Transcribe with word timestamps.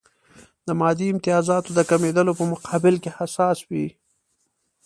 د 0.67 0.69
مادي 0.79 1.07
امتیازاتو 1.13 1.69
د 1.75 1.79
کمېدلو 1.89 2.37
په 2.39 2.45
مقابل 2.53 2.95
کې 3.03 3.15
حساس 3.17 3.57
وي. 3.69 3.87